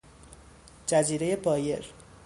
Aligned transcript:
جزیرهی 0.87 1.35
بایر 1.35 1.93